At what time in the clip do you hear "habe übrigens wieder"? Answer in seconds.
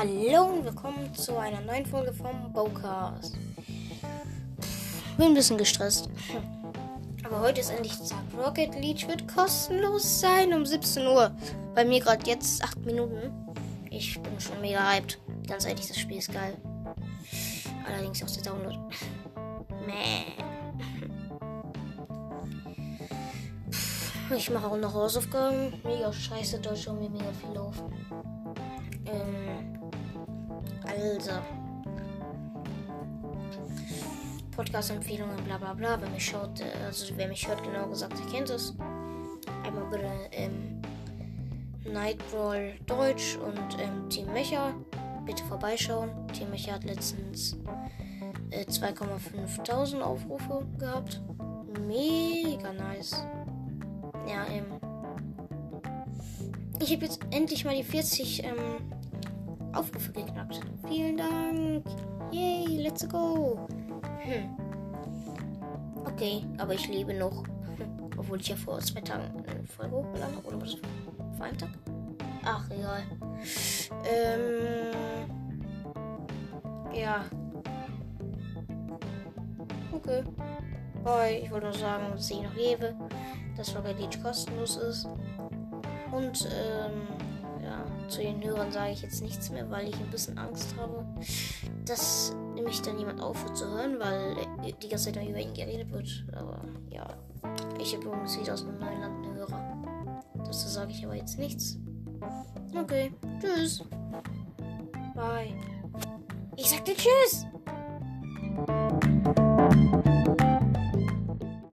97.94-98.54